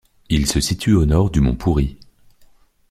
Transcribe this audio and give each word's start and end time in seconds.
Il 0.29 0.47
se 0.47 0.59
situe 0.59 0.95
au 0.95 1.05
nord 1.05 1.29
du 1.29 1.41
mont 1.41 1.53
Pourri. 1.53 1.95